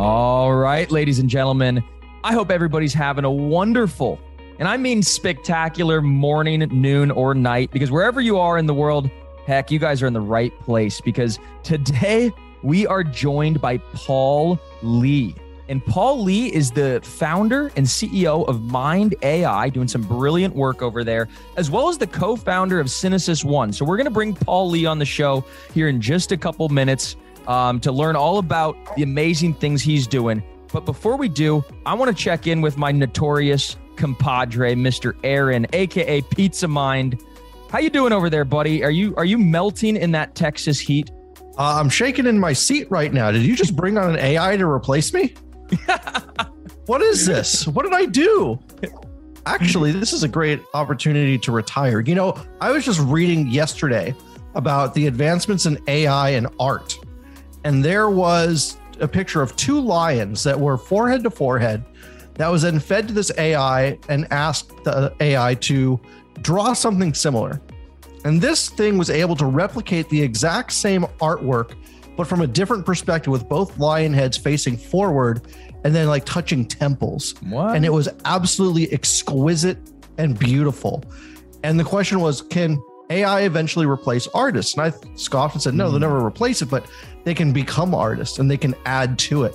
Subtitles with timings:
[0.00, 1.84] All right, ladies and gentlemen,
[2.24, 4.18] I hope everybody's having a wonderful,
[4.58, 9.10] and I mean spectacular morning, noon, or night, because wherever you are in the world,
[9.46, 12.32] heck, you guys are in the right place because today
[12.62, 15.34] we are joined by Paul Lee.
[15.68, 20.80] And Paul Lee is the founder and CEO of Mind AI, doing some brilliant work
[20.80, 23.70] over there, as well as the co founder of Synesis One.
[23.70, 26.66] So, we're going to bring Paul Lee on the show here in just a couple
[26.70, 30.42] minutes um, to learn all about the amazing things he's doing.
[30.72, 35.14] But before we do, I want to check in with my notorious compadre, Mr.
[35.24, 37.20] Aaron, aka Pizza Mind.
[37.70, 38.82] How you doing over there, buddy?
[38.82, 41.10] Are you are you melting in that Texas heat?
[41.58, 43.30] Uh, I'm shaking in my seat right now.
[43.30, 45.34] Did you just bring on an AI to replace me?
[46.86, 47.66] what is this?
[47.66, 48.58] What did I do?
[49.46, 52.00] Actually, this is a great opportunity to retire.
[52.00, 54.14] You know, I was just reading yesterday
[54.54, 56.98] about the advancements in AI and art,
[57.64, 61.84] and there was a picture of two lions that were forehead to forehead
[62.34, 66.00] that was then fed to this AI and asked the AI to
[66.42, 67.60] draw something similar.
[68.24, 71.74] And this thing was able to replicate the exact same artwork
[72.20, 75.40] but from a different perspective with both lion heads facing forward
[75.84, 77.34] and then like touching temples.
[77.48, 77.74] What?
[77.74, 79.78] And it was absolutely exquisite
[80.18, 81.02] and beautiful.
[81.64, 82.78] And the question was, can
[83.10, 84.74] AI eventually replace artists?
[84.74, 86.02] And I scoffed and said, no, they'll Hmm.
[86.02, 86.86] never replace it, but
[87.24, 89.54] they can become artists and they can add to it.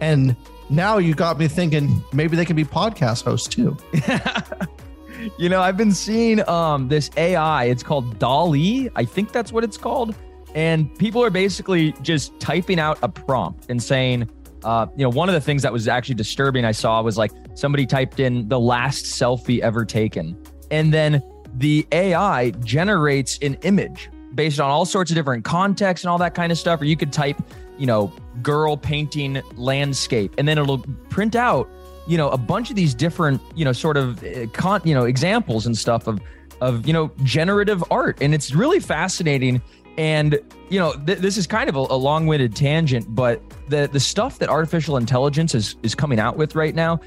[0.00, 0.34] And
[0.70, 3.76] now you got me thinking maybe they can be podcast hosts too.
[5.38, 7.64] you know, I've been seeing um this AI.
[7.64, 8.88] It's called DALL-E.
[8.96, 10.14] I think that's what it's called.
[10.54, 14.28] And people are basically just typing out a prompt and saying,
[14.64, 17.30] uh, you know, one of the things that was actually disturbing I saw was like
[17.54, 20.36] somebody typed in the last selfie ever taken.
[20.70, 21.22] And then
[21.58, 26.34] the AI generates an image based on all sorts of different contexts and all that
[26.34, 26.80] kind of stuff.
[26.80, 27.40] Or you could type,
[27.78, 31.68] you know, girl painting landscape, and then it'll print out
[32.06, 35.04] you know a bunch of these different you know sort of uh, con you know
[35.04, 36.20] examples and stuff of
[36.60, 39.60] of you know generative art and it's really fascinating
[39.98, 40.38] and
[40.70, 44.38] you know th- this is kind of a, a long-winded tangent but the the stuff
[44.38, 47.00] that artificial intelligence is is coming out with right now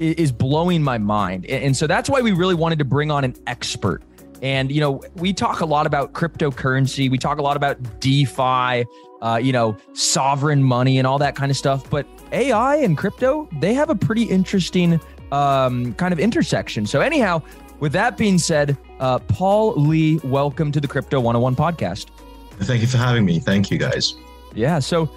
[0.00, 1.44] is blowing my mind.
[1.46, 4.02] And, so that's why we really wanted to bring on an expert.
[4.42, 7.10] And you know we talk a lot about cryptocurrency.
[7.10, 8.86] We talk a lot about defi
[9.20, 11.88] uh, you know sovereign money and all that kind of stuff.
[11.90, 14.98] But ai and crypto they have a pretty interesting
[15.30, 16.86] um, kind of intersection.
[16.86, 17.42] So anyhow
[17.80, 22.06] with that being said uh, paul lee welcome to the crypto 101 podcast.
[22.60, 23.40] Thank you for having me.
[23.40, 24.14] Thank you, guys.
[24.54, 25.10] yeah so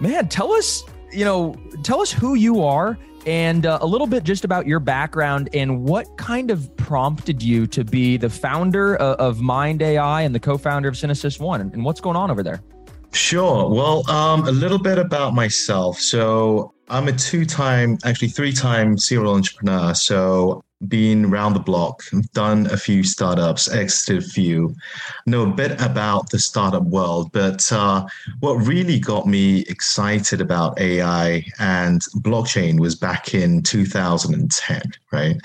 [0.00, 4.24] man tell us you know tell us who you are and uh, a little bit
[4.24, 9.16] just about your background and what kind of prompted you to be the founder of,
[9.18, 12.62] of mind ai and the co-founder of Synesis One and what's going on over there
[13.12, 13.70] Sure.
[13.70, 15.98] Well, um, a little bit about myself.
[15.98, 19.94] So I'm a two-time, actually three-time serial entrepreneur.
[19.94, 22.02] So been around the block,
[22.34, 24.74] done a few startups, exited a few,
[25.26, 27.32] know a bit about the startup world.
[27.32, 28.06] But uh,
[28.40, 34.82] what really got me excited about AI and blockchain was back in 2010,
[35.12, 35.36] right?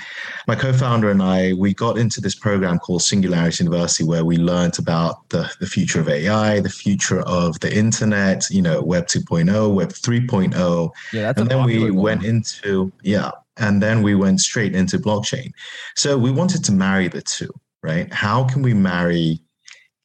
[0.47, 4.79] My co-founder and I, we got into this program called Singularity University, where we learned
[4.79, 9.73] about the, the future of AI, the future of the internet, you know, Web 2.0,
[9.73, 11.95] Web 3.0, yeah that's and then we one.
[11.95, 15.51] went into yeah and then we went straight into blockchain.
[15.95, 17.51] So we wanted to marry the two
[17.83, 18.11] right?
[18.13, 19.39] How can we marry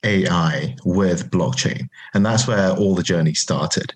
[0.05, 1.89] ai with blockchain?
[2.15, 3.95] And that's where all the journey started.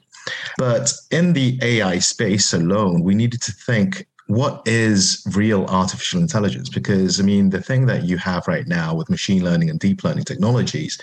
[0.59, 6.69] But in the ai space alone we needed to think what is real artificial intelligence?
[6.69, 10.04] Because i mean the thing that you have right now with machine learning and deep
[10.04, 11.00] learning technologies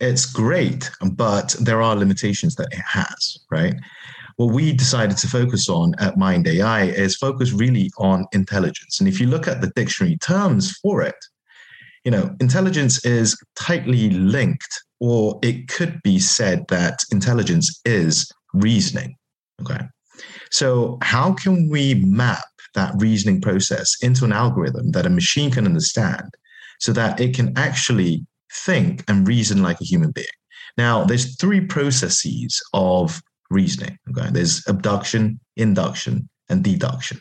[0.00, 3.76] it's great but there are limitations that it has right
[4.42, 8.98] what we decided to focus on at Mind AI is focus really on intelligence.
[8.98, 11.14] And if you look at the dictionary terms for it,
[12.04, 19.14] you know, intelligence is tightly linked, or it could be said that intelligence is reasoning.
[19.60, 19.84] Okay.
[20.50, 25.66] So, how can we map that reasoning process into an algorithm that a machine can
[25.66, 26.28] understand
[26.80, 30.26] so that it can actually think and reason like a human being?
[30.76, 33.22] Now, there's three processes of
[33.52, 33.98] reasoning.
[34.10, 37.20] Okay, there's abduction, induction, and deduction.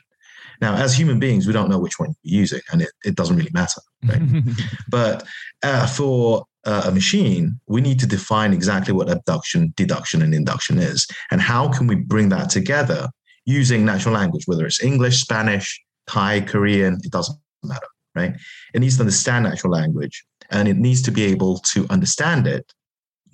[0.62, 3.36] Now, as human beings, we don't know which one you're using, and it, it doesn't
[3.36, 3.82] really matter.
[4.08, 4.22] Right?
[4.90, 5.26] but
[5.64, 10.78] uh, for uh, a machine, we need to define exactly what abduction, deduction, and induction
[10.78, 13.10] is, and how can we bring that together
[13.46, 18.36] using natural language, whether it's English, Spanish, Thai, Korean, it doesn't matter, right?
[18.76, 22.72] It needs to understand natural language, and it needs to be able to understand it,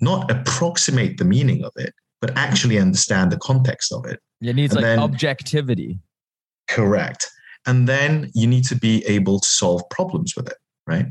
[0.00, 4.74] not approximate the meaning of it, but actually understand the context of it It needs
[4.74, 5.98] And like then- objectivity.
[6.68, 7.26] Correct.
[7.66, 10.56] And then you need to be able to solve problems with it,
[10.86, 11.06] right?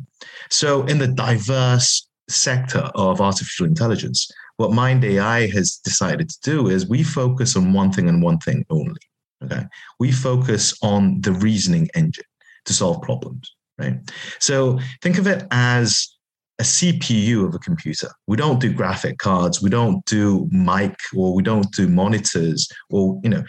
[0.50, 4.28] So, in the diverse sector of artificial intelligence,
[4.58, 8.40] what Mind AI has decided to do is we focus on one thing and one
[8.40, 9.00] thing only.
[9.44, 9.64] Okay.
[10.00, 12.24] We focus on the reasoning engine
[12.66, 13.98] to solve problems, right?
[14.40, 16.08] So, think of it as
[16.60, 18.10] a CPU of a computer.
[18.28, 23.20] We don't do graphic cards, we don't do mic, or we don't do monitors, or,
[23.24, 23.44] you know,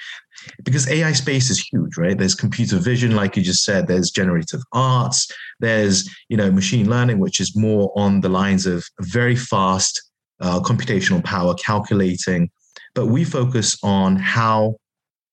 [0.62, 2.16] because AI space is huge, right?
[2.16, 5.26] There's computer vision, like you just said, there's generative arts,
[5.58, 10.02] there's, you know, machine learning, which is more on the lines of very fast
[10.40, 12.50] uh, computational power calculating.
[12.94, 14.76] But we focus on how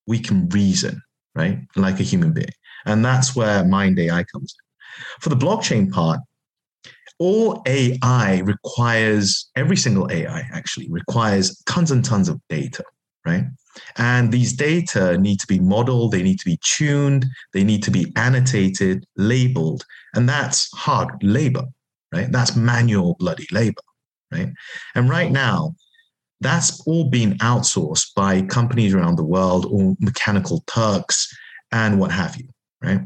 [0.07, 1.01] we can reason,
[1.36, 1.60] right?
[1.75, 2.48] Like a human being.
[2.86, 5.22] And that's where Mind AI comes in.
[5.22, 6.19] For the blockchain part,
[7.19, 12.83] all AI requires, every single AI actually requires tons and tons of data,
[13.25, 13.45] right?
[13.97, 17.91] And these data need to be modeled, they need to be tuned, they need to
[17.91, 19.85] be annotated, labeled.
[20.13, 21.65] And that's hard labor,
[22.13, 22.31] right?
[22.31, 23.81] That's manual bloody labor,
[24.31, 24.50] right?
[24.95, 25.75] And right now,
[26.41, 31.33] that's all being outsourced by companies around the world or mechanical Turks
[31.71, 32.47] and what have you,
[32.81, 33.01] right?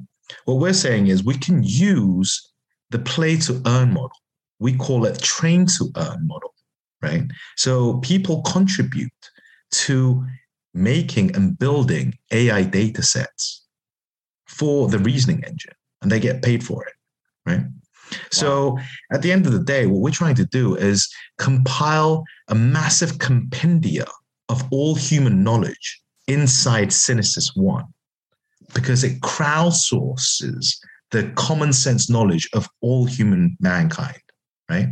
[0.45, 2.48] What we're saying is we can use
[2.89, 4.11] the play to earn model.
[4.59, 6.53] We call it train to earn model,
[7.01, 7.23] right?
[7.55, 9.11] So people contribute
[9.71, 10.25] to
[10.73, 13.65] making and building AI data sets
[14.47, 16.93] for the reasoning engine, and they get paid for it,
[17.45, 17.61] right?
[18.31, 18.77] So
[19.11, 21.07] at the end of the day, what we're trying to do is
[21.37, 24.07] compile a massive compendia
[24.49, 27.85] of all human knowledge inside Synesis One
[28.73, 30.75] because it crowdsources
[31.11, 34.21] the common sense knowledge of all human mankind,
[34.69, 34.87] right?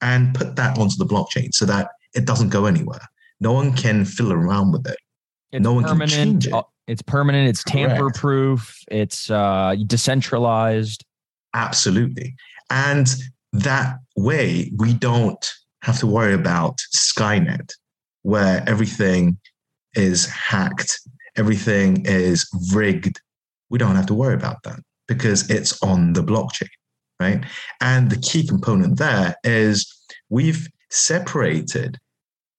[0.00, 3.00] And put that onto the blockchain so that it doesn't go anywhere.
[3.40, 4.96] No one can fill around with it.
[5.52, 6.52] It's No one can change it.
[6.52, 7.48] uh, It's permanent.
[7.48, 8.78] It's tamper proof.
[8.90, 11.04] It's uh, decentralized.
[11.54, 12.34] Absolutely.
[12.70, 13.08] And
[13.52, 15.52] that way, we don't
[15.82, 17.72] have to worry about Skynet,
[18.22, 19.38] where everything
[19.94, 21.00] is hacked,
[21.36, 23.20] everything is rigged.
[23.70, 26.68] We don't have to worry about that because it's on the blockchain,
[27.20, 27.44] right?
[27.80, 29.92] And the key component there is
[30.28, 31.98] we've separated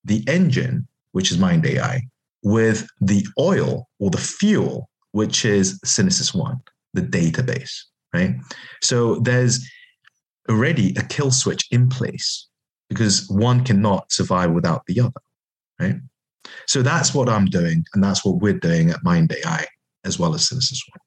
[0.06, 2.02] the engine, which is Mind AI,
[2.44, 6.60] with the oil or the fuel, which is Synesis One,
[6.94, 7.74] the database,
[8.14, 8.36] right?
[8.82, 9.68] So there's
[10.50, 12.48] already a kill switch in place
[12.90, 15.22] because one cannot survive without the other,
[15.80, 15.96] right?
[16.68, 19.66] So that's what I'm doing, and that's what we're doing at Mind AI
[20.06, 21.07] as well as Synesis One.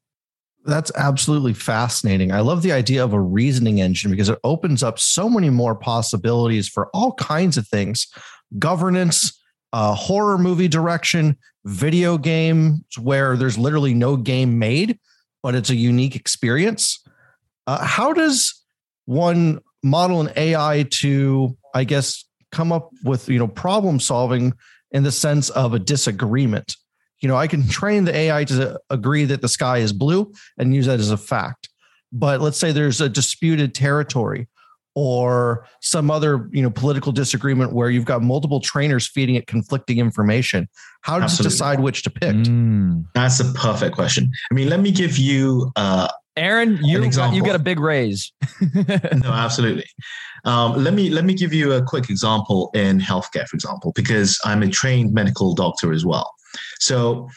[0.64, 2.32] That's absolutely fascinating.
[2.32, 5.74] I love the idea of a reasoning engine because it opens up so many more
[5.74, 8.06] possibilities for all kinds of things
[8.58, 9.40] governance,
[9.72, 14.98] uh, horror movie direction, video games where there's literally no game made,
[15.42, 17.02] but it's a unique experience.
[17.66, 18.62] Uh, how does
[19.06, 24.52] one model an AI to, I guess, come up with you know problem solving
[24.90, 26.76] in the sense of a disagreement?
[27.20, 30.74] You know, I can train the AI to agree that the sky is blue and
[30.74, 31.68] use that as a fact.
[32.12, 34.48] But let's say there's a disputed territory
[34.96, 39.98] or some other, you know, political disagreement where you've got multiple trainers feeding it conflicting
[39.98, 40.68] information.
[41.02, 41.46] How does Absolutely.
[41.46, 42.34] it decide which to pick?
[42.34, 43.04] Mm.
[43.14, 44.30] That's a perfect question.
[44.50, 47.40] I mean, let me give you uh, Aaron, you got, you example.
[47.42, 48.32] got a big raise.
[48.74, 49.84] no, absolutely.
[50.44, 54.40] Um, let me let me give you a quick example in healthcare, for example, because
[54.44, 56.32] I'm a trained medical doctor as well.
[56.78, 57.28] So,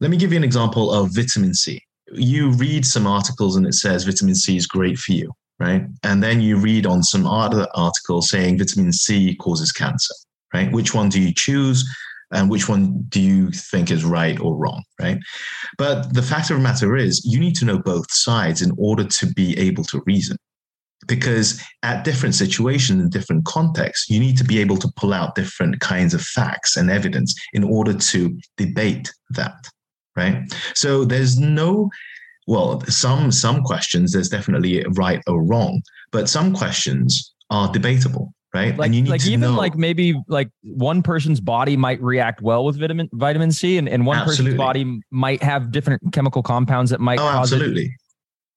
[0.00, 1.82] let me give you an example of vitamin C.
[2.12, 5.82] You read some articles and it says vitamin C is great for you, right?
[6.04, 10.14] And then you read on some other article saying vitamin C causes cancer,
[10.54, 10.70] right?
[10.72, 11.84] Which one do you choose?
[12.30, 15.18] And which one do you think is right or wrong, right?
[15.78, 19.04] But the fact of the matter is, you need to know both sides in order
[19.04, 20.36] to be able to reason
[21.06, 25.34] because at different situations and different contexts, you need to be able to pull out
[25.34, 29.56] different kinds of facts and evidence in order to debate that,
[30.16, 30.42] right?
[30.74, 31.88] So there's no,
[32.46, 38.76] well, some some questions there's definitely right or wrong, but some questions are debatable, right?
[38.76, 39.52] Like, and you need like to even know.
[39.52, 44.04] like maybe like one person's body might react well with vitamin vitamin C, and, and
[44.04, 44.44] one Absolutely.
[44.44, 47.90] person's body might have different chemical compounds that might Oh, cause it.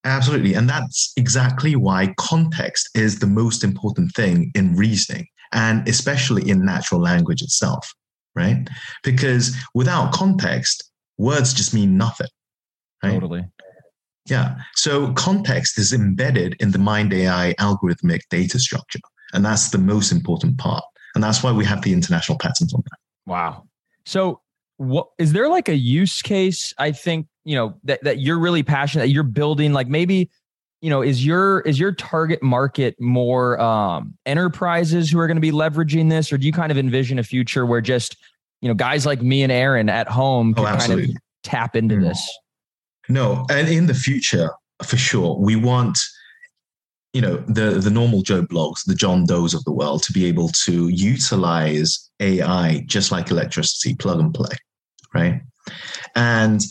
[0.06, 0.54] Absolutely.
[0.54, 6.66] And that's exactly why context is the most important thing in reasoning and especially in
[6.66, 7.94] natural language itself,
[8.36, 8.68] right?
[9.04, 12.28] Because without context, words just mean nothing.
[13.04, 13.14] Right?
[13.14, 13.46] Totally.
[14.28, 14.56] Yeah.
[14.76, 19.00] So context is embedded in the Mind AI algorithmic data structure.
[19.34, 20.84] And that's the most important part.
[21.16, 22.98] And that's why we have the international patents on that.
[23.26, 23.66] Wow.
[24.06, 24.42] So
[24.78, 26.74] what is there like a use case?
[26.78, 29.74] I think you know that that you're really passionate that you're building.
[29.74, 30.30] Like maybe
[30.82, 35.42] you know is your is your target market more um, enterprises who are going to
[35.42, 38.18] be leveraging this, or do you kind of envision a future where just
[38.62, 41.10] you know guys like me and Aaron at home Oh, can kind of
[41.44, 42.02] tap into Mm.
[42.04, 42.40] this?
[43.10, 44.50] No, and in the future,
[44.84, 45.98] for sure, we want
[47.14, 50.26] you know the the normal Joe Bloggs, the John Does of the world, to be
[50.26, 54.56] able to utilize AI just like electricity, plug and play,
[55.14, 55.42] right?
[56.16, 56.62] And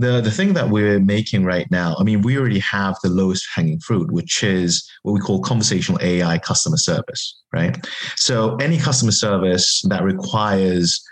[0.00, 3.46] the the thing that we're making right now, I mean, we already have the lowest
[3.54, 7.76] hanging fruit, which is what we call conversational AI customer service, right?
[8.16, 11.02] So any customer service that requires,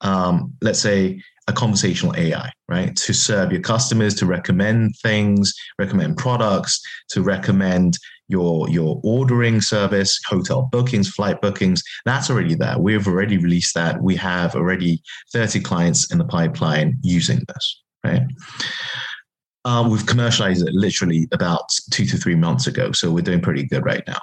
[0.00, 2.96] um, let's say, a conversational AI, right?
[2.96, 10.18] To serve your customers, to recommend things, recommend products, to recommend your your ordering service,
[10.26, 11.82] hotel bookings, flight bookings.
[12.04, 12.78] That's already there.
[12.78, 14.02] We've already released that.
[14.02, 15.02] We have already
[15.32, 18.22] 30 clients in the pipeline using this, right?
[19.64, 23.64] Um, we've commercialized it literally about two to three months ago, so we're doing pretty
[23.66, 24.20] good right now.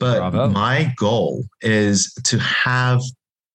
[0.00, 0.48] But Bravo.
[0.48, 3.00] my goal is to have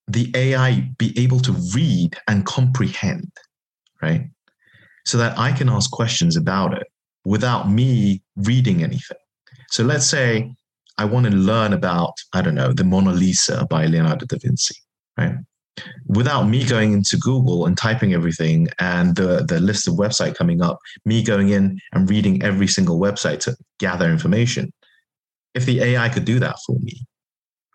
[0.07, 3.31] the AI be able to read and comprehend,
[4.01, 4.29] right?
[5.05, 6.87] So that I can ask questions about it
[7.25, 9.17] without me reading anything.
[9.69, 10.53] So let's say
[10.97, 14.75] I want to learn about, I don't know, the Mona Lisa by Leonardo da Vinci,
[15.17, 15.35] right?
[16.07, 20.61] Without me going into Google and typing everything and the, the list of website coming
[20.61, 24.71] up, me going in and reading every single website to gather information.
[25.55, 27.05] If the AI could do that for me,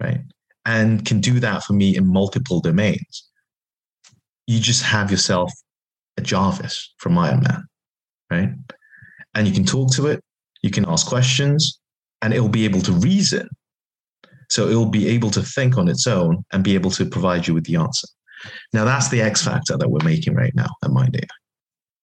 [0.00, 0.20] right?
[0.68, 3.26] and can do that for me in multiple domains,
[4.46, 5.50] you just have yourself
[6.18, 7.64] a Jarvis from Iron Man,
[8.30, 8.50] right?
[9.34, 10.22] And you can talk to it,
[10.62, 11.80] you can ask questions,
[12.20, 13.48] and it'll be able to reason.
[14.50, 17.54] So it'll be able to think on its own and be able to provide you
[17.54, 18.08] with the answer.
[18.72, 21.26] Now, that's the X factor that we're making right now at MindAI.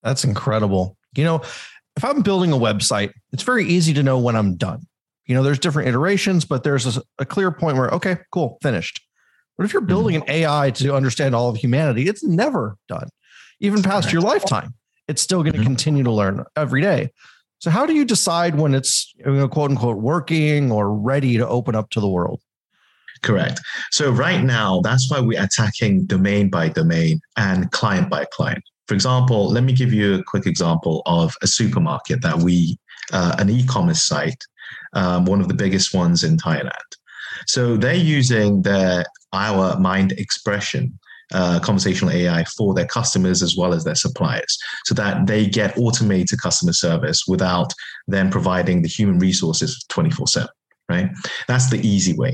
[0.03, 0.97] That's incredible.
[1.15, 1.35] You know,
[1.95, 4.85] if I'm building a website, it's very easy to know when I'm done.
[5.25, 9.01] You know, there's different iterations, but there's a, a clear point where, okay, cool, finished.
[9.57, 13.07] But if you're building an AI to understand all of humanity, it's never done.
[13.61, 14.73] Even past your lifetime,
[15.07, 15.63] it's still going to Mhm.
[15.65, 17.09] continue to learn every day.
[17.65, 21.47] So, how do you decide when it's, you know, quote unquote, working or ready to
[21.47, 22.39] open up to the world?
[23.23, 23.59] Correct.
[23.89, 28.63] So right now, that's why we're attacking domain by domain and client by client.
[28.87, 32.77] For example, let me give you a quick example of a supermarket that we,
[33.13, 34.43] uh, an e-commerce site,
[34.93, 36.89] um, one of the biggest ones in Thailand.
[37.47, 40.99] So they're using their our mind expression
[41.33, 45.77] uh, conversational AI for their customers as well as their suppliers, so that they get
[45.77, 47.73] automated customer service without
[48.07, 50.49] them providing the human resources twenty four seven.
[50.87, 51.09] Right,
[51.47, 52.33] that's the easy way.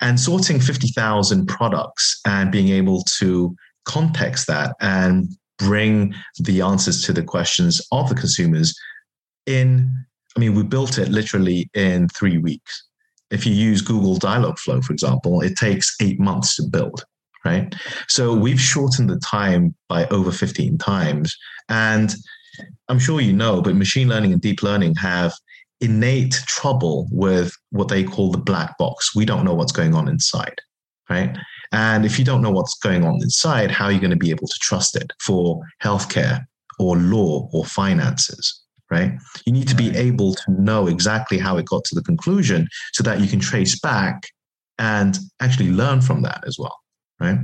[0.00, 3.54] And sorting 50,000 products and being able to
[3.84, 8.74] context that and bring the answers to the questions of the consumers
[9.46, 9.90] in
[10.36, 12.84] i mean we built it literally in three weeks.
[13.30, 17.04] If you use google dialogflow for example it takes eight months to build
[17.46, 17.74] right
[18.08, 21.36] so we've shortened the time by over 15 times
[21.68, 22.14] and
[22.88, 25.32] i'm sure you know but machine learning and deep learning have
[25.80, 29.14] innate trouble with what they call the black box.
[29.14, 30.58] We don't know what's going on inside,
[31.10, 31.36] right?
[31.72, 34.30] And if you don't know what's going on inside, how are you going to be
[34.30, 36.44] able to trust it for healthcare
[36.78, 39.12] or law or finances, right?
[39.44, 43.02] You need to be able to know exactly how it got to the conclusion so
[43.02, 44.22] that you can trace back
[44.78, 46.76] and actually learn from that as well,
[47.20, 47.38] right?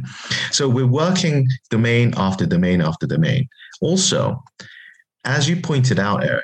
[0.50, 3.48] So we're working domain after domain after domain.
[3.80, 4.42] Also,
[5.24, 6.42] as you pointed out, Aaron,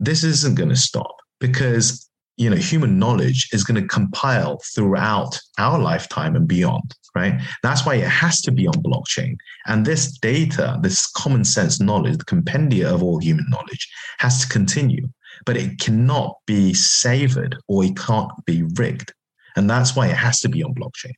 [0.00, 5.38] this isn't going to stop because you know human knowledge is going to compile throughout
[5.58, 10.18] our lifetime and beyond right that's why it has to be on blockchain and this
[10.18, 15.06] data this common sense knowledge the compendia of all human knowledge has to continue
[15.44, 19.12] but it cannot be savored or it can't be rigged
[19.56, 21.14] and that's why it has to be on blockchain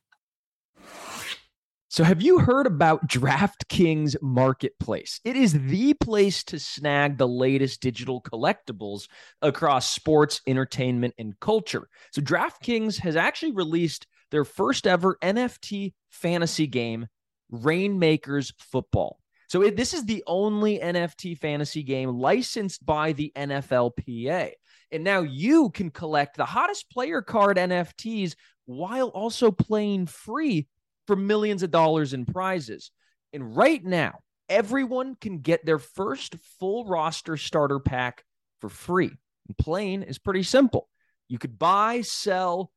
[1.91, 5.23] So, have you heard about DraftKings Marketplace?
[5.25, 9.09] It is the place to snag the latest digital collectibles
[9.41, 11.89] across sports, entertainment, and culture.
[12.13, 17.07] So, DraftKings has actually released their first ever NFT fantasy game,
[17.51, 19.19] Rainmakers Football.
[19.49, 24.51] So, it, this is the only NFT fantasy game licensed by the NFLPA.
[24.93, 28.35] And now you can collect the hottest player card NFTs
[28.67, 30.67] while also playing free
[31.09, 32.93] for millions of dollars in prizes.
[33.33, 38.23] And right now, everyone can get their first full roster starter pack
[38.61, 39.11] for free.
[39.49, 40.89] And playing is pretty simple.
[41.27, 42.71] You could buy, sell,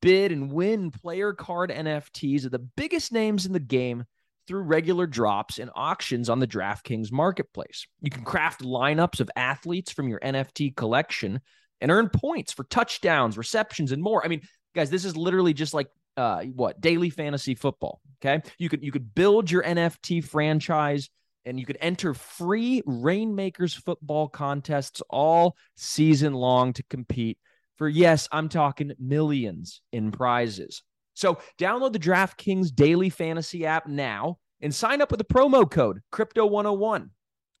[0.00, 4.04] bid, and win player card NFTs of the biggest names in the game
[4.48, 7.86] through regular drops and auctions on the DraftKings marketplace.
[8.00, 11.40] You can craft lineups of athletes from your NFT collection
[11.82, 14.24] and earn points for touchdowns, receptions, and more.
[14.24, 14.40] I mean,
[14.74, 18.00] guys, this is literally just like uh, what daily fantasy football.
[18.24, 21.10] Okay, you could you could build your NFT franchise
[21.44, 27.38] and you could enter free Rainmakers football contests all season long to compete
[27.76, 30.82] for yes, I'm talking millions in prizes.
[31.14, 36.00] So download the DraftKings Daily Fantasy app now and sign up with the promo code
[36.12, 37.10] Crypto101.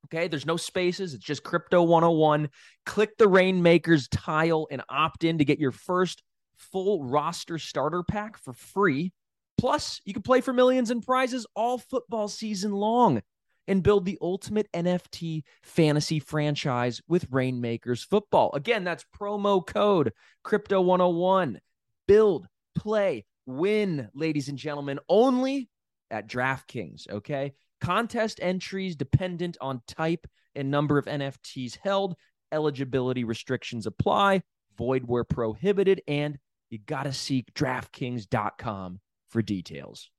[0.06, 2.50] Okay, there's no spaces, it's just Crypto 101.
[2.84, 6.22] Click the Rainmakers tile and opt in to get your first
[6.56, 9.12] full roster starter pack for free.
[9.58, 13.22] Plus, you can play for millions in prizes all football season long
[13.66, 18.50] and build the ultimate NFT fantasy franchise with Rainmakers Football.
[18.54, 21.60] Again, that's promo code Crypto 101.
[22.06, 25.68] Build, play, win, ladies and gentlemen, only
[26.10, 27.08] at DraftKings.
[27.10, 27.52] Okay.
[27.80, 32.16] Contest entries dependent on type and number of NFTs held.
[32.52, 34.42] Eligibility restrictions apply,
[34.76, 36.38] void where prohibited, and
[36.74, 38.98] you got to seek DraftKings.com
[39.30, 40.10] for details.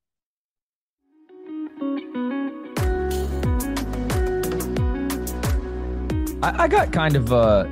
[6.42, 7.66] I, I got kind of a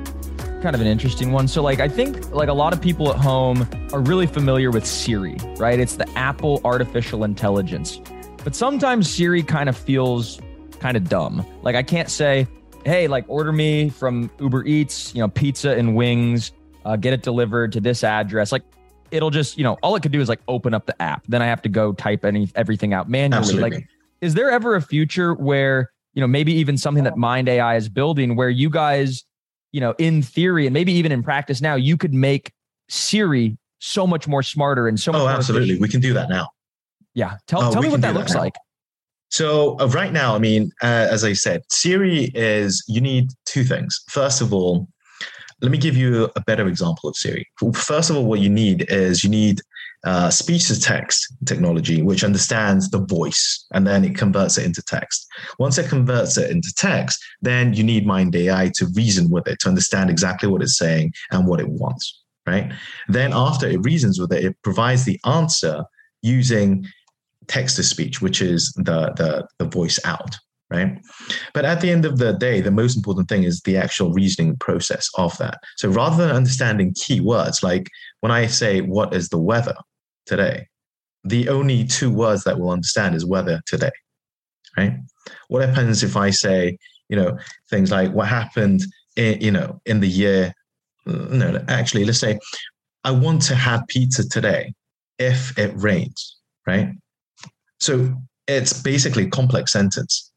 [0.60, 1.48] kind of an interesting one.
[1.48, 4.84] So like I think like a lot of people at home are really familiar with
[4.84, 5.80] Siri, right?
[5.80, 8.02] It's the Apple artificial intelligence.
[8.44, 10.38] But sometimes Siri kind of feels
[10.78, 11.46] kind of dumb.
[11.62, 12.46] Like I can't say,
[12.84, 16.52] "Hey, like order me from Uber Eats, you know, pizza and wings,
[16.84, 18.62] uh, get it delivered to this address." Like
[19.10, 21.24] it'll just, you know, all it could do is like open up the app.
[21.28, 23.38] Then I have to go type any everything out manually.
[23.38, 23.70] Absolutely.
[23.78, 23.88] Like
[24.20, 27.88] is there ever a future where you know, maybe even something that Mind AI is
[27.88, 29.24] building where you guys,
[29.72, 32.52] you know, in theory and maybe even in practice now, you could make
[32.88, 35.70] Siri so much more smarter and so much Oh, absolutely.
[35.70, 35.82] efficient.
[35.82, 36.48] We can do that now.
[37.14, 37.38] Yeah.
[37.48, 38.40] Tell, Oh, tell me what that that looks now.
[38.42, 38.54] like.
[39.30, 43.64] So uh, right now, I mean, uh, as I said, Siri is you need two
[43.64, 44.00] things.
[44.08, 44.86] First of all,
[45.64, 47.48] let me give you a better example of Siri.
[47.74, 49.62] First of all, what you need is you need
[50.04, 54.82] uh, speech to text technology, which understands the voice and then it converts it into
[54.82, 55.26] text.
[55.58, 59.58] Once it converts it into text, then you need Mind AI to reason with it
[59.60, 62.22] to understand exactly what it's saying and what it wants.
[62.46, 62.70] Right.
[63.08, 65.82] Then after it reasons with it, it provides the answer
[66.20, 66.86] using
[67.46, 70.36] text to speech, which is the the the voice out,
[70.70, 70.98] right?
[71.52, 74.56] But at the end of the day, the most important thing is the actual reasoning
[74.56, 75.58] process of that.
[75.76, 77.88] So rather than understanding keywords, like
[78.20, 79.76] when I say what is the weather
[80.26, 80.66] today,
[81.24, 83.92] the only two words that we'll understand is weather today,
[84.76, 84.98] right?
[85.48, 87.38] What happens if I say, you know,
[87.70, 88.82] things like what happened
[89.16, 90.52] in, you know, in the year,
[91.06, 92.38] no, actually, let's say
[93.04, 94.72] I want to have pizza today
[95.18, 96.88] if it rains, right?
[97.80, 98.14] So
[98.46, 100.32] it's basically a complex sentence,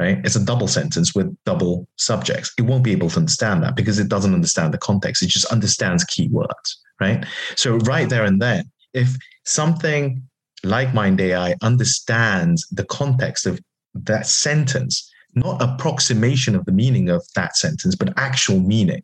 [0.00, 0.18] right?
[0.24, 2.50] It's a double sentence with double subjects.
[2.56, 5.22] It won't be able to understand that because it doesn't understand the context.
[5.22, 7.26] It just understands keywords, right?
[7.54, 10.22] So right there and then, if something
[10.64, 13.60] like Mind AI understands the context of
[13.92, 19.02] that sentence, not approximation of the meaning of that sentence, but actual meaning,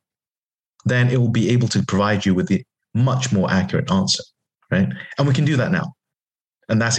[0.87, 4.23] then it will be able to provide you with a much more accurate answer,
[4.71, 4.89] right?
[5.19, 5.93] And we can do that now.
[6.71, 6.99] And that's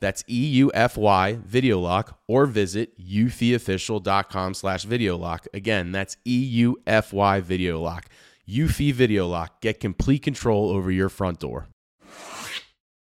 [0.00, 5.46] That's E U F Y Video Lock or visit eufyofficial.com slash video lock.
[5.52, 8.06] Again, that's E U F Y Video Lock.
[8.48, 9.60] Eufy Video Lock.
[9.60, 11.68] Get complete control over your front door.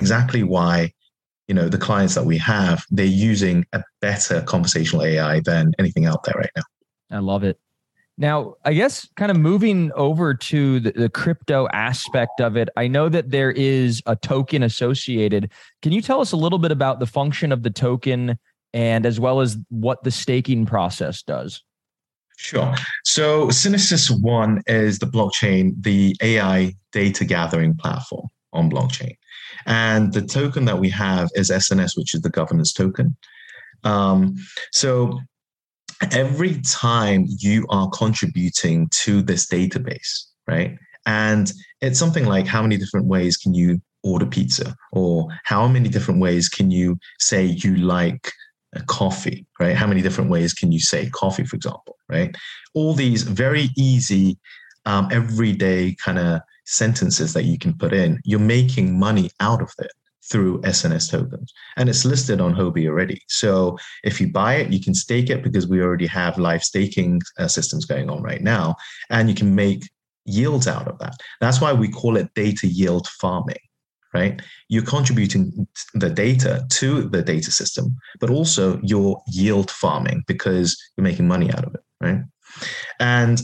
[0.00, 0.92] exactly why
[1.48, 6.06] you know the clients that we have they're using a better conversational ai than anything
[6.06, 6.62] out there right now.
[7.10, 7.58] I love it.
[8.16, 12.86] Now i guess kind of moving over to the, the, crypto aspect of it i
[12.86, 15.50] know that there is a token associated.
[15.82, 18.38] Can you tell us a little bit about the function of the token
[18.74, 21.62] and as well as what the staking process does?
[22.36, 22.72] Sure.
[23.04, 29.16] So Synesis One is the blockchain, the AI data gathering platform on blockchain.
[29.66, 33.16] And the token that we have is SNS, which is the governance token.
[33.84, 34.36] Um,
[34.72, 35.20] so
[36.12, 40.78] every time you are contributing to this database, right?
[41.06, 45.88] And it's something like how many different ways can you order pizza, or how many
[45.88, 48.30] different ways can you say you like
[48.86, 49.76] coffee, right?
[49.76, 52.34] How many different ways can you say coffee, for example, right?
[52.74, 54.38] All these very easy,
[54.86, 59.72] um, everyday kind of sentences that you can put in, you're making money out of
[59.78, 59.90] it
[60.30, 61.52] through SNS tokens.
[61.78, 63.22] And it's listed on Huobi already.
[63.28, 67.22] So if you buy it, you can stake it because we already have live staking
[67.38, 68.76] uh, systems going on right now.
[69.08, 69.88] And you can make
[70.26, 71.14] yields out of that.
[71.40, 73.56] That's why we call it data yield farming,
[74.12, 74.42] right?
[74.68, 81.04] You're contributing the data to the data system, but also you're yield farming because you're
[81.04, 82.20] making money out of it, right?
[83.00, 83.40] And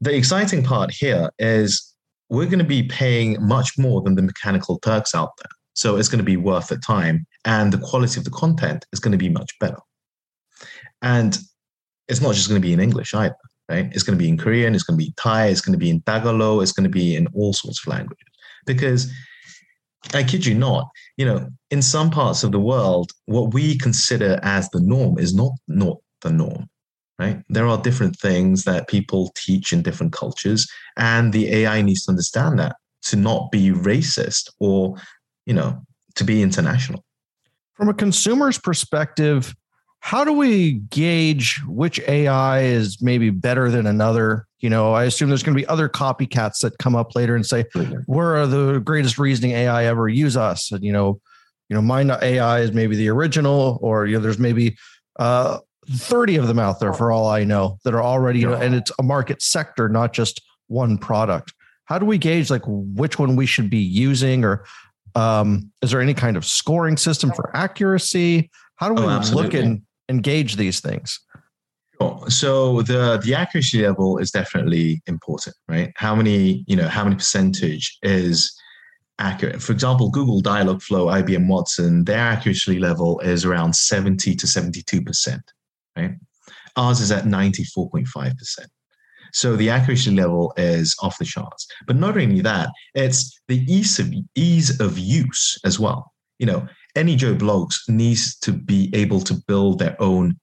[0.00, 1.87] the exciting part here is
[2.30, 5.50] we're going to be paying much more than the mechanical Turks out there.
[5.74, 7.26] So it's going to be worth the time.
[7.44, 9.78] And the quality of the content is going to be much better.
[11.02, 11.38] And
[12.08, 13.36] it's not just going to be in English either,
[13.68, 13.88] right?
[13.92, 15.90] It's going to be in Korean, it's going to be Thai, it's going to be
[15.90, 18.24] in Tagalog, it's going to be in all sorts of languages.
[18.66, 19.12] Because
[20.14, 24.40] I kid you not, you know, in some parts of the world, what we consider
[24.42, 26.68] as the norm is not not the norm
[27.18, 27.42] right?
[27.48, 32.10] There are different things that people teach in different cultures, and the AI needs to
[32.10, 34.96] understand that to not be racist or,
[35.46, 35.80] you know,
[36.16, 37.04] to be international.
[37.74, 39.54] From a consumer's perspective,
[40.00, 44.46] how do we gauge which AI is maybe better than another?
[44.60, 47.46] You know, I assume there's going to be other copycats that come up later and
[47.46, 47.64] say,
[48.06, 50.08] "We're the greatest reasoning AI ever.
[50.08, 51.20] Use us." And you know,
[51.68, 54.76] you know, Mind AI is maybe the original, or you know, there's maybe
[55.18, 55.58] uh,
[55.90, 58.60] 30 of them out there for all I know that are already, yeah.
[58.60, 61.52] and it's a market sector, not just one product.
[61.86, 64.64] How do we gauge like which one we should be using or
[65.14, 68.50] um, is there any kind of scoring system for accuracy?
[68.76, 71.18] How do we oh, look and engage these things?
[72.28, 75.92] So the the accuracy level is definitely important, right?
[75.96, 78.54] How many, you know, how many percentage is
[79.18, 79.60] accurate?
[79.60, 85.42] For example, Google Dialogflow, IBM Watson, their accuracy level is around 70 to 72 percent
[85.98, 86.14] right?
[86.76, 88.34] Ours is at 94.5%.
[89.32, 91.66] So the accuracy level is off the charts.
[91.86, 96.12] But not only that, it's the ease of ease of use as well.
[96.38, 100.36] You know, any Joe Bloggs needs to be able to build their own.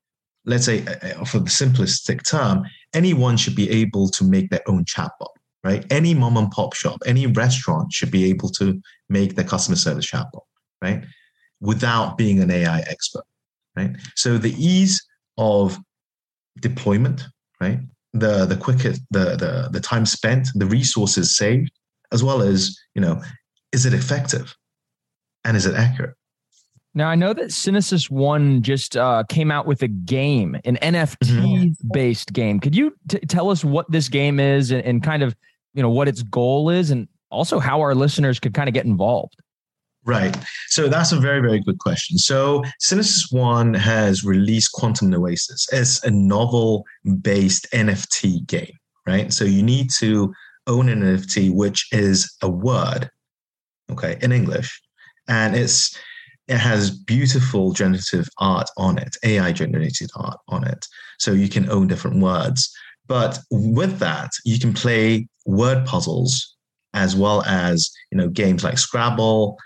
[0.45, 2.63] Let's say, uh, uh, for the simplistic term,
[2.93, 5.85] anyone should be able to make their own chatbot, right?
[5.89, 10.05] Any mom and pop shop, any restaurant should be able to make their customer service
[10.05, 10.43] chatbot,
[10.83, 11.03] right?
[11.61, 13.23] Without being an AI expert,
[13.75, 13.95] right?
[14.15, 15.03] So the ease
[15.37, 15.77] of
[16.61, 17.23] deployment,
[17.59, 17.79] right?
[18.15, 21.71] the the quicker the the the time spent, the resources saved,
[22.11, 23.21] as well as you know,
[23.71, 24.55] is it effective,
[25.43, 26.15] and is it accurate?
[26.93, 31.75] Now I know that Synesis One just uh, came out with a game, an NFT
[31.91, 32.59] based game.
[32.61, 35.35] Could you t- tell us what this game is and, and kind of
[35.73, 38.85] you know what its goal is, and also how our listeners could kind of get
[38.85, 39.35] involved?
[40.05, 40.37] Right.
[40.67, 42.19] So that's a very, very good question.
[42.19, 45.67] So Synesis One has released Quantum Noesis.
[45.71, 46.85] It's a novel
[47.21, 49.33] based NFT game, right?
[49.33, 50.31] So you need to
[50.67, 53.09] own an NFT, which is a word,
[53.91, 54.79] okay, in English.
[55.27, 55.97] And it's
[56.47, 60.85] it has beautiful generative art on it, AI generated art on it.
[61.17, 62.71] So you can own different words.
[63.07, 66.55] But with that, you can play word puzzles
[66.93, 69.57] as well as you know games like Scrabble,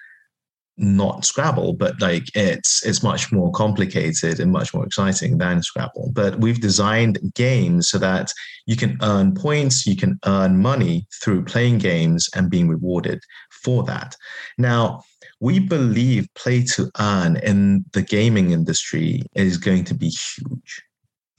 [0.79, 6.11] not Scrabble, but like it's it's much more complicated and much more exciting than Scrabble.
[6.13, 8.31] But we've designed games so that
[8.65, 13.83] you can earn points, you can earn money through playing games and being rewarded for
[13.83, 14.15] that.
[14.57, 15.03] Now,
[15.39, 20.81] we believe play to earn in the gaming industry is going to be huge.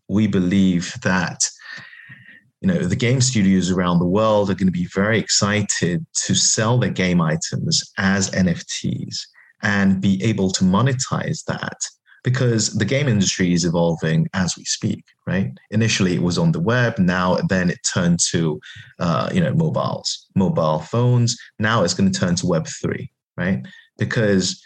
[0.08, 1.48] We believe that
[2.60, 6.34] you know the game studios around the world are going to be very excited to
[6.34, 9.18] sell their game items as nfts
[9.62, 11.78] and be able to monetize that
[12.22, 15.52] because the game industry is evolving as we speak right?
[15.70, 16.98] Initially it was on the web.
[16.98, 18.60] Now then it turned to
[18.98, 21.36] uh, you know mobiles mobile phones.
[21.58, 23.64] Now it's going to turn to web 3 right?
[23.96, 24.62] Because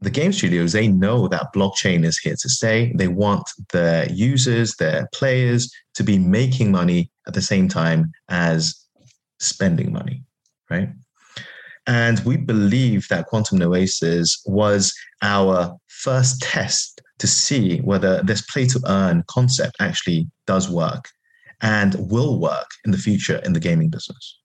[0.00, 2.92] the game studios they know that blockchain is here to stay.
[2.94, 8.74] They want their users their players to be making money at the same time as
[9.38, 10.24] spending money
[10.70, 10.88] right?
[11.86, 18.66] And we believe that quantum noesis was our first test to see whether this play
[18.66, 21.08] to earn concept actually does work
[21.60, 24.38] and will work in the future in the gaming business.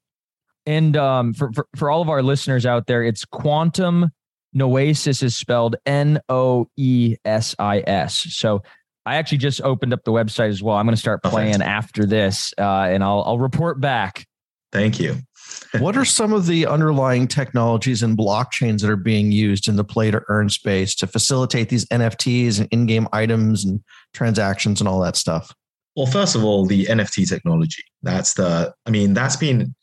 [0.66, 4.12] And um, for, for, for all of our listeners out there it's quantum
[4.56, 8.28] Noesis is spelled N O E S I S.
[8.36, 8.64] So
[9.06, 10.78] I actually just opened up the website as well.
[10.78, 11.64] I'm going to start playing okay.
[11.64, 14.26] after this, uh, and I'll I'll report back.
[14.72, 15.18] Thank you.
[15.80, 19.84] what are some of the underlying technologies and blockchains that are being used in the
[19.84, 23.82] play to earn space to facilitate these NFTs and in-game items and
[24.14, 25.54] transactions and all that stuff?
[25.96, 27.84] Well, first of all, the NFT technology.
[28.02, 28.74] That's the.
[28.86, 29.75] I mean, that's been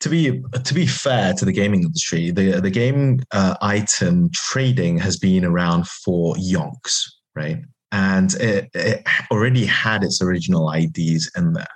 [0.00, 4.98] to be to be fair to the gaming industry, the the game uh, item trading
[4.98, 7.02] has been around for yonks,
[7.34, 7.58] right?
[7.92, 11.66] And it, it already had its original IDs in there.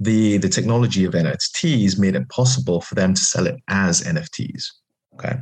[0.00, 4.64] The the technology of NFTs made it possible for them to sell it as NFTs.
[5.14, 5.36] Okay.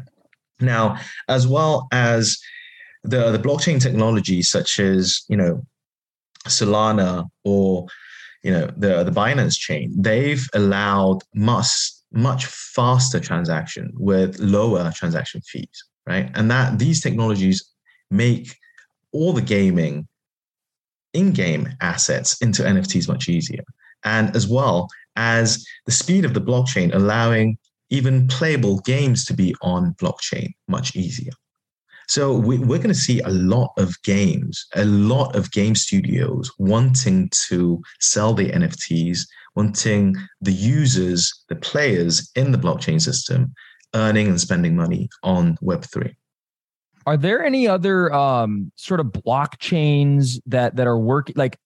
[0.60, 2.38] Now, as well as
[3.02, 5.64] the the blockchain technology, such as you know
[6.46, 7.86] Solana or
[8.42, 15.40] you know the the Binance chain, they've allowed much much faster transaction with lower transaction
[15.42, 16.30] fees, right?
[16.34, 17.64] And that these technologies
[18.10, 18.56] make
[19.12, 20.08] all the gaming
[21.12, 23.64] in-game assets into NFTs much easier.
[24.04, 27.58] And as well as the speed of the blockchain allowing
[27.90, 31.32] even playable games to be on blockchain much easier.
[32.08, 36.50] So we, are going to see a lot of games, a lot of game studios
[36.58, 39.20] wanting to sell the NFTs,
[39.56, 43.52] wanting the users, the players in the blockchain system,
[43.94, 46.14] earning and spending money on Web3.
[47.06, 51.34] Are there any other um, sort of blockchains that that are working?
[51.36, 51.58] Like,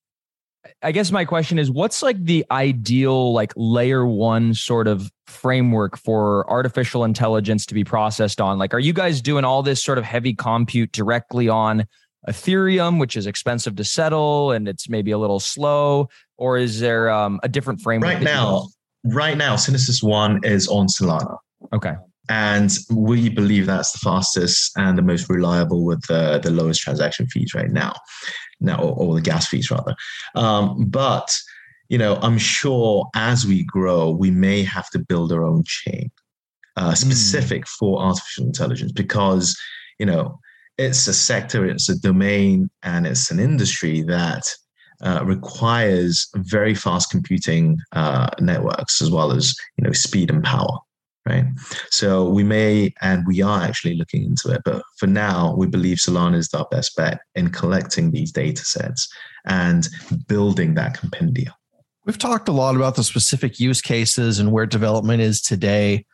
[0.81, 5.97] I guess my question is, what's like the ideal like layer one sort of framework
[5.97, 8.57] for artificial intelligence to be processed on?
[8.57, 11.85] Like, are you guys doing all this sort of heavy compute directly on
[12.27, 17.09] Ethereum, which is expensive to settle and it's maybe a little slow, or is there
[17.09, 18.15] um, a different framework?
[18.15, 18.67] Right now,
[19.05, 21.37] right now, Synesis One is on Solana.
[21.73, 21.93] Okay.
[22.27, 27.27] And we believe that's the fastest and the most reliable with the, the lowest transaction
[27.27, 27.93] fees right now,
[28.59, 29.95] now or, or the gas fees rather.
[30.33, 31.37] Um, but
[31.89, 36.11] you know, I'm sure as we grow, we may have to build our own chain
[36.75, 36.95] uh, hmm.
[36.95, 37.69] specific mm.
[37.79, 39.57] for artificial intelligence because,
[39.99, 40.39] you know,
[40.77, 44.53] it's a sector, it's a domain, and it's an industry that
[45.01, 50.77] uh, requires very fast computing uh, networks as well as you know speed and power
[51.25, 51.45] right?
[51.89, 55.97] So we may and we are actually looking into it but for now we believe
[55.97, 59.07] solana is our best bet in collecting these data sets
[59.45, 59.87] and
[60.27, 61.53] building that compendium.
[62.05, 66.05] We've talked a lot about the specific use cases and where development is today,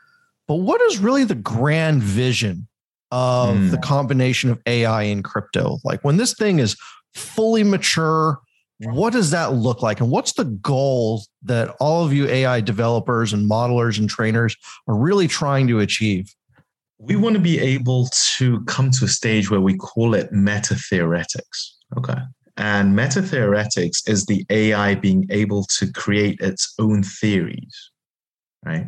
[0.48, 2.68] but what is really the grand vision
[3.12, 3.72] of mm.
[3.72, 5.80] the combination of AI and crypto?
[5.84, 6.76] Like when this thing is
[7.14, 8.40] fully mature,
[8.80, 10.00] what does that look like?
[10.00, 14.56] And what's the goal that all of you AI developers and modelers and trainers
[14.88, 16.34] are really trying to achieve?
[16.98, 20.76] We want to be able to come to a stage where we call it meta
[20.76, 21.78] theoretics.
[21.98, 22.18] Okay.
[22.58, 27.92] And meta theoretics is the AI being able to create its own theories,
[28.66, 28.88] right?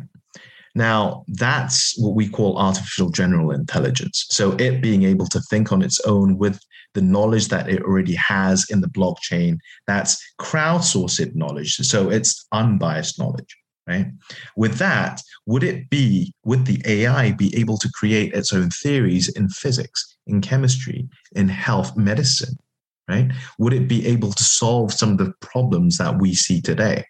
[0.74, 4.26] Now, that's what we call artificial general intelligence.
[4.30, 6.58] So, it being able to think on its own with
[6.94, 11.76] the knowledge that it already has in the blockchain, that's crowdsourced knowledge.
[11.76, 13.56] So, it's unbiased knowledge,
[13.86, 14.06] right?
[14.56, 19.28] With that, would it be, would the AI be able to create its own theories
[19.28, 22.56] in physics, in chemistry, in health, medicine,
[23.08, 23.30] right?
[23.58, 27.04] Would it be able to solve some of the problems that we see today?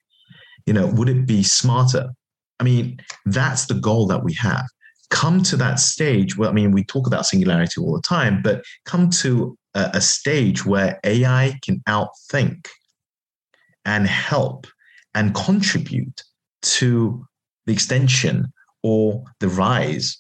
[0.67, 2.11] You know, would it be smarter?
[2.61, 4.67] I mean, that's the goal that we have.
[5.11, 8.65] Come to that stage where, I mean, we talk about singularity all the time, but
[8.85, 12.67] come to a, a stage where AI can outthink
[13.85, 14.67] and help
[15.15, 16.23] and contribute
[16.63, 17.27] to
[17.67, 20.19] the extension or the rise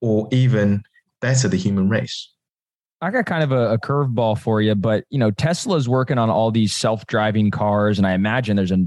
[0.00, 0.82] or even
[1.20, 2.33] better the human race.
[3.04, 6.30] I got kind of a, a curveball for you, but you know, Tesla's working on
[6.30, 8.78] all these self-driving cars, and I imagine there's a,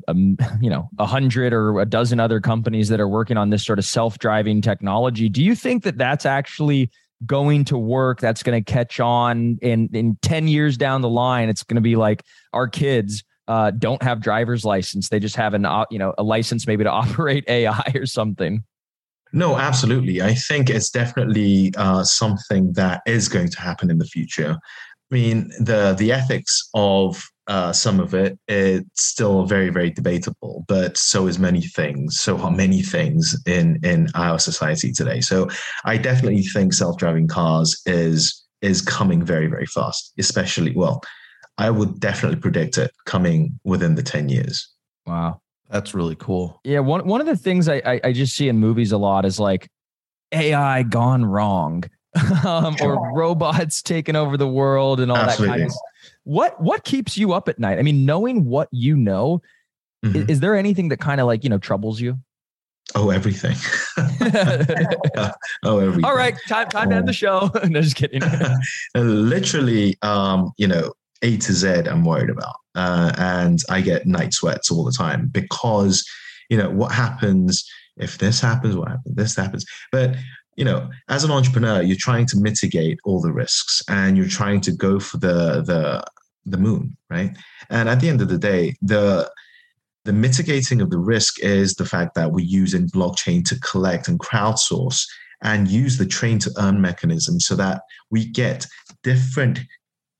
[0.59, 3.77] you know a hundred or a dozen other companies that are working on this sort
[3.77, 5.29] of self-driving technology.
[5.29, 6.89] Do you think that that's actually
[7.27, 8.19] going to work?
[8.19, 11.47] That's going to catch on in in ten years down the line?
[11.47, 15.53] It's going to be like our kids uh, don't have driver's license; they just have
[15.53, 18.63] an uh, you know a license maybe to operate AI or something.
[19.33, 20.21] No, absolutely.
[20.21, 24.57] I think it's definitely uh, something that is going to happen in the future.
[25.11, 30.65] I mean, the the ethics of uh, some of it it's still very very debatable,
[30.67, 32.19] but so is many things.
[32.19, 35.21] So are many things in in our society today.
[35.21, 35.47] So
[35.85, 40.13] I definitely think self driving cars is is coming very very fast.
[40.17, 41.01] Especially, well,
[41.57, 44.69] I would definitely predict it coming within the ten years.
[45.05, 45.39] Wow.
[45.69, 46.59] That's really cool.
[46.63, 49.25] Yeah, one one of the things I, I, I just see in movies a lot
[49.25, 49.69] is like
[50.31, 51.83] AI gone wrong,
[52.45, 55.47] um, or robots taking over the world and all Absolutely.
[55.47, 55.71] that kind of.
[55.71, 55.81] Stuff.
[56.23, 57.79] What what keeps you up at night?
[57.79, 59.41] I mean, knowing what you know,
[60.05, 60.15] mm-hmm.
[60.15, 62.17] is, is there anything that kind of like you know troubles you?
[62.95, 63.55] Oh, everything.
[65.63, 66.05] oh, everything.
[66.05, 67.51] All right, time time to end the show.
[67.65, 68.21] no, just kidding.
[68.95, 71.67] Literally, um, you know, A to Z.
[71.67, 76.05] I'm worried about uh, and I get night sweats all the time because
[76.49, 79.65] you know what happens if this happens, what happens, this happens.
[79.91, 80.15] But
[80.55, 84.61] you know, as an entrepreneur, you're trying to mitigate all the risks and you're trying
[84.61, 86.03] to go for the the
[86.45, 87.35] the moon, right?
[87.69, 89.31] And at the end of the day, the
[90.05, 94.19] the mitigating of the risk is the fact that we're using blockchain to collect and
[94.19, 95.03] crowdsource
[95.41, 98.65] and use the train to earn mechanism so that we get
[99.03, 99.59] different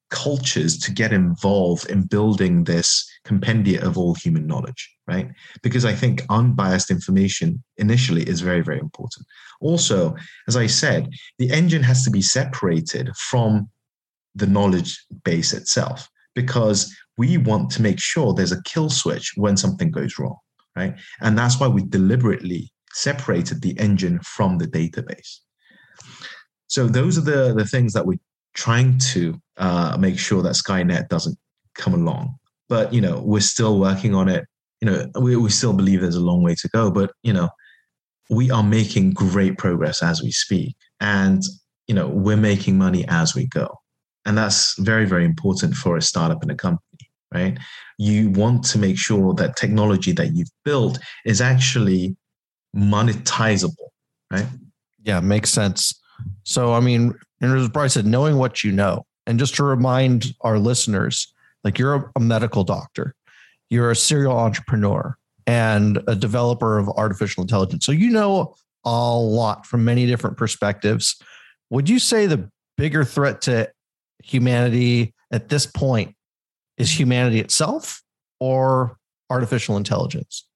[0.10, 5.30] cultures to get involved in building this compendia of all human knowledge, right?
[5.62, 9.26] Because I think unbiased information initially is very, very important.
[9.60, 10.16] Also,
[10.48, 13.70] as I said, the engine has to be separated from
[14.36, 19.58] the knowledge base itself because we want to make sure there's a kill switch when
[19.58, 20.38] something goes wrong,
[20.76, 20.96] right?
[21.22, 25.40] And that's why we deliberately separated the engine from the database.
[26.68, 28.20] So those are the, the things that we
[28.58, 31.38] trying to uh, make sure that Skynet doesn't
[31.76, 32.36] come along.
[32.68, 34.46] But you know, we're still working on it.
[34.82, 36.92] You know, we, we still believe there's a long way to go.
[36.92, 37.50] But you know,
[38.30, 41.42] we are making great progress as we speak, and
[41.88, 43.80] you know, we're making money as we go,
[44.26, 46.82] and that's very very important for a startup and a company.
[47.34, 47.58] Right?
[47.98, 52.16] You want to make sure that technology that you've built is actually
[52.76, 53.90] monetizable.
[54.32, 54.46] Right?
[55.04, 55.94] Yeah, makes sense.
[56.44, 59.06] So, I mean, and as Bryce said, knowing what you know.
[59.26, 63.14] And just to remind our listeners, like you're a medical doctor,
[63.70, 67.86] you're a serial entrepreneur and a developer of artificial intelligence.
[67.86, 71.22] So you know a lot from many different perspectives.
[71.70, 73.70] Would you say the bigger threat to
[74.24, 76.16] humanity at this point
[76.78, 78.02] is humanity itself
[78.40, 78.98] or
[79.30, 80.48] artificial intelligence?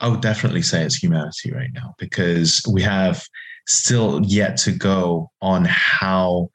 [0.00, 3.24] I would definitely say it's humanity right now because we have
[3.66, 6.50] still yet to go on how.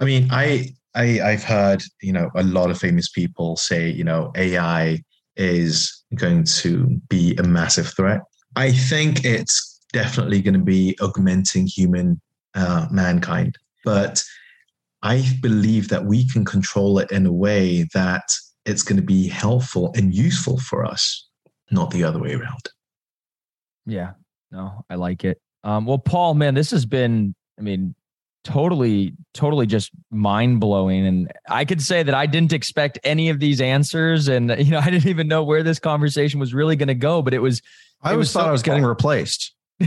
[0.00, 4.04] I mean, I, I I've heard you know a lot of famous people say you
[4.04, 5.02] know AI
[5.36, 8.22] is going to be a massive threat.
[8.56, 12.20] I think it's definitely going to be augmenting human
[12.54, 14.22] uh, mankind, but
[15.02, 18.24] I believe that we can control it in a way that
[18.64, 21.28] it's going to be helpful and useful for us,
[21.70, 22.68] not the other way around.
[23.86, 24.12] Yeah,
[24.50, 25.40] no, I like it.
[25.64, 27.94] Um, well, Paul, man, this has been, I mean,
[28.44, 33.40] totally totally just mind blowing and i could say that i didn't expect any of
[33.40, 36.88] these answers and you know i didn't even know where this conversation was really going
[36.88, 37.60] to go but it was
[38.00, 39.54] i always thought so i was getting replaced.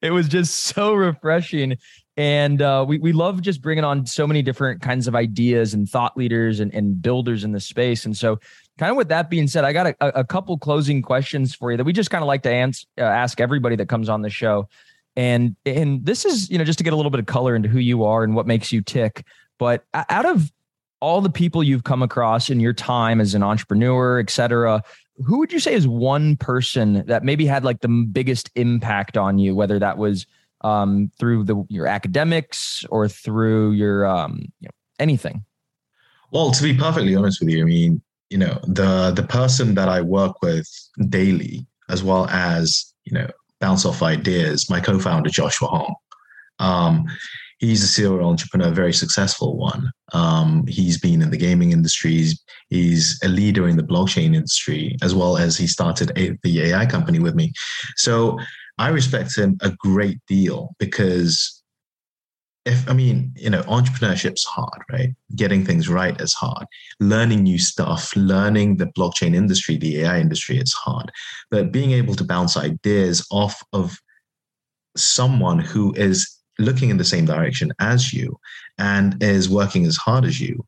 [0.00, 1.76] It was just so refreshing
[2.18, 5.88] and uh, we, we love just bringing on so many different kinds of ideas and
[5.88, 8.04] thought leaders and, and builders in the space.
[8.04, 8.40] And so
[8.76, 11.76] kind of with that being said i got a, a couple closing questions for you
[11.76, 14.30] that we just kind of like to ans- uh, ask everybody that comes on the
[14.30, 14.68] show.
[15.14, 17.68] And and this is you know just to get a little bit of color into
[17.68, 19.24] who you are and what makes you tick.
[19.58, 20.52] But out of
[21.00, 24.82] all the people you've come across in your time as an entrepreneur et cetera
[25.24, 29.38] who would you say is one person that maybe had like the biggest impact on
[29.38, 30.26] you whether that was
[30.62, 35.44] um, through the your academics or through your um, you know, anything
[36.32, 39.88] well to be perfectly honest with you i mean you know the the person that
[39.88, 40.68] i work with
[41.08, 43.28] daily as well as you know
[43.60, 45.94] bounce off ideas, my co-founder Joshua Hong.
[46.58, 47.06] Um,
[47.58, 49.90] he's a serial entrepreneur, very successful one.
[50.12, 52.12] Um, he's been in the gaming industry.
[52.12, 56.62] He's, he's, a leader in the blockchain industry, as well as he started a, the
[56.62, 57.52] AI company with me.
[57.96, 58.38] So
[58.78, 61.62] I respect him a great deal because
[62.64, 65.14] if I mean, you know, entrepreneurship's hard, right?
[65.34, 66.66] Getting things right is hard.
[67.00, 71.10] Learning new stuff, learning the blockchain industry, the AI industry, it's hard.
[71.50, 73.98] But being able to bounce ideas off of
[74.96, 78.38] someone who is looking in the same direction as you
[78.78, 80.64] and is working as hard as you,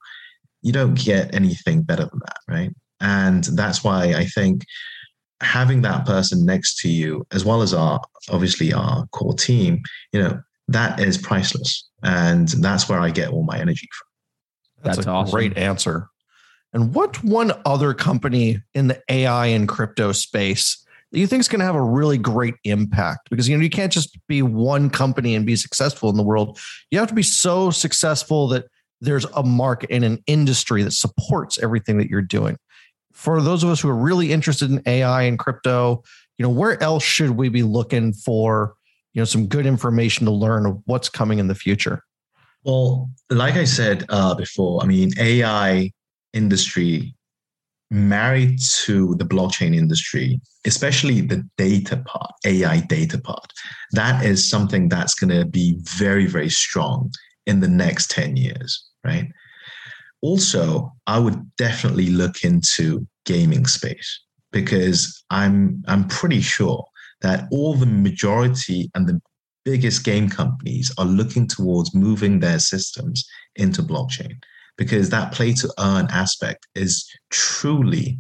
[0.62, 2.70] you don't get anything better than that, right?
[3.00, 4.64] And that's why I think
[5.40, 9.82] having that person next to you, as well as our obviously our core team,
[10.12, 11.88] you know, that is priceless.
[12.02, 14.84] And that's where I get all my energy from.
[14.84, 15.32] That's, that's a awesome.
[15.32, 16.08] great answer.
[16.72, 21.48] And what one other company in the AI and crypto space that you think is
[21.48, 23.28] going to have a really great impact?
[23.30, 26.58] Because you know you can't just be one company and be successful in the world.
[26.90, 28.66] You have to be so successful that
[29.00, 32.56] there's a market and an industry that supports everything that you're doing.
[33.12, 36.02] For those of us who are really interested in AI and crypto,
[36.38, 38.74] you know, where else should we be looking for
[39.12, 42.04] you know some good information to learn of what's coming in the future?
[42.64, 45.90] Well like i said uh, before i mean ai
[46.32, 47.14] industry
[47.90, 53.52] married to the blockchain industry especially the data part ai data part
[53.92, 57.10] that is something that's going to be very very strong
[57.46, 59.28] in the next 10 years right
[60.22, 64.20] also i would definitely look into gaming space
[64.52, 66.84] because i'm i'm pretty sure
[67.20, 69.20] that all the majority and the
[69.64, 74.34] biggest game companies are looking towards moving their systems into blockchain
[74.76, 78.18] because that play to earn aspect is truly,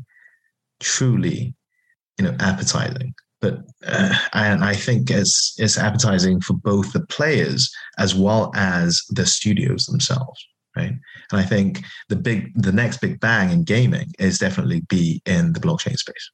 [0.78, 1.54] truly,
[2.18, 3.14] you know, appetizing.
[3.40, 9.00] But uh, and I think it's it's appetizing for both the players as well as
[9.08, 10.46] the studios themselves,
[10.80, 10.92] right?
[11.30, 15.52] And I think the big the next big bang in gaming is definitely be in
[15.52, 16.30] the blockchain space.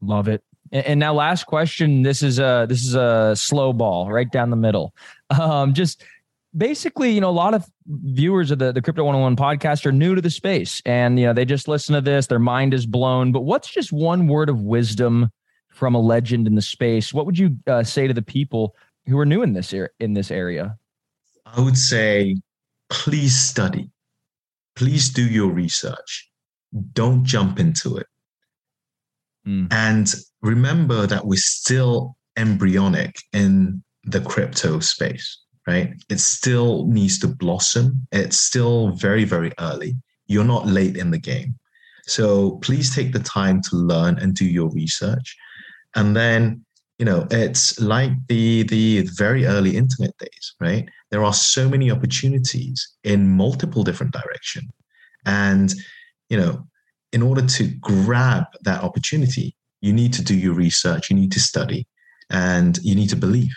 [0.00, 0.42] Love it.
[0.70, 2.02] And now, last question.
[2.02, 4.94] This is a this is a slow ball right down the middle.
[5.30, 6.02] Um, just
[6.56, 10.14] basically, you know, a lot of viewers of the the Crypto 101 podcast are new
[10.14, 13.32] to the space, and you know, they just listen to this, their mind is blown.
[13.32, 15.30] But what's just one word of wisdom
[15.70, 17.14] from a legend in the space?
[17.14, 18.76] What would you uh, say to the people
[19.06, 20.76] who are new in this er- in this area?
[21.46, 22.36] I would say,
[22.90, 23.90] please study,
[24.76, 26.30] please do your research.
[26.92, 28.06] Don't jump into it.
[29.46, 29.68] Mm.
[29.70, 35.92] And remember that we're still embryonic in the crypto space, right?
[36.08, 38.06] It still needs to blossom.
[38.12, 39.96] It's still very, very early.
[40.26, 41.58] You're not late in the game.
[42.06, 45.36] So please take the time to learn and do your research.
[45.94, 46.64] And then,
[46.98, 50.88] you know, it's like the the very early internet days, right?
[51.10, 54.70] There are so many opportunities in multiple different directions.
[55.24, 55.72] And,
[56.28, 56.66] you know,
[57.12, 61.40] in order to grab that opportunity, you need to do your research, you need to
[61.40, 61.86] study,
[62.30, 63.54] and you need to believe.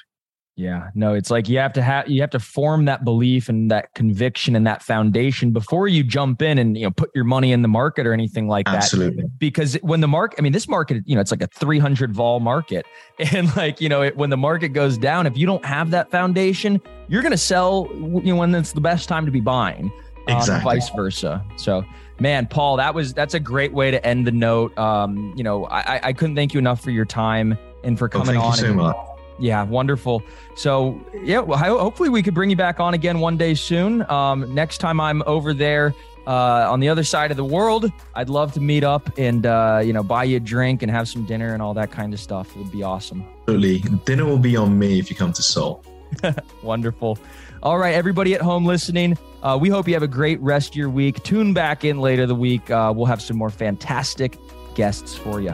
[0.57, 3.71] Yeah, no, it's like you have to have you have to form that belief and
[3.71, 7.53] that conviction and that foundation before you jump in and you know put your money
[7.53, 8.75] in the market or anything like that.
[8.75, 9.23] Absolutely.
[9.37, 12.41] Because when the market, I mean, this market, you know, it's like a 300 vol
[12.41, 12.85] market,
[13.31, 16.11] and like you know, it, when the market goes down, if you don't have that
[16.11, 19.91] foundation, you're going to sell you know when it's the best time to be buying.
[20.27, 20.55] Exactly.
[20.55, 21.45] Um, vice versa.
[21.55, 21.85] So
[22.19, 25.65] man paul that was that's a great way to end the note um you know
[25.65, 28.73] i i couldn't thank you enough for your time and for coming oh, on so
[28.73, 28.95] much.
[29.41, 30.23] Yeah wonderful.
[30.55, 34.09] So yeah well, hopefully we could bring you back on again one day soon.
[34.09, 35.93] Um next time i'm over there
[36.27, 39.81] uh, on the other side of the world i'd love to meet up and uh,
[39.83, 42.19] you know buy you a drink and have some dinner and all that kind of
[42.19, 42.55] stuff.
[42.55, 43.25] It would be awesome.
[43.47, 43.79] Absolutely.
[44.05, 45.83] Dinner will be on me if you come to seoul.
[46.63, 47.17] Wonderful.
[47.63, 50.75] All right, everybody at home listening, uh, we hope you have a great rest of
[50.75, 51.21] your week.
[51.23, 52.69] Tune back in later the week.
[52.69, 54.37] Uh, we'll have some more fantastic
[54.75, 55.53] guests for you